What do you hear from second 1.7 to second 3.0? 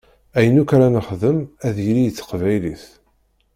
yili i teqbaylit.